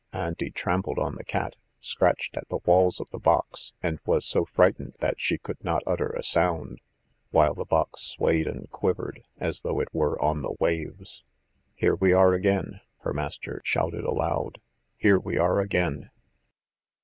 Auntie 0.25 0.49
trampled 0.49 0.97
on 0.97 1.13
the 1.13 1.23
cat, 1.23 1.55
scratched 1.79 2.35
at 2.35 2.49
the 2.49 2.57
walls 2.65 2.99
of 2.99 3.07
the 3.11 3.19
box, 3.19 3.73
and 3.83 3.99
was 4.03 4.25
so 4.25 4.45
frightened 4.45 4.95
that 4.99 5.21
she 5.21 5.37
could 5.37 5.63
not 5.63 5.83
utter 5.85 6.09
a 6.13 6.23
sound, 6.23 6.81
while 7.29 7.53
the 7.53 7.65
box 7.65 8.01
swayed 8.01 8.47
and 8.47 8.67
quivered, 8.71 9.21
as 9.37 9.61
though 9.61 9.79
it 9.79 9.93
were 9.93 10.19
on 10.19 10.41
the 10.41 10.55
waves.... 10.59 11.23
"Here 11.75 11.93
we 11.93 12.13
are 12.13 12.33
again!" 12.33 12.81
her 13.01 13.13
master 13.13 13.61
shouted 13.63 14.03
aloud: 14.03 14.59
"here 14.97 15.19
we 15.19 15.37
are 15.37 15.59
again!" 15.59 16.09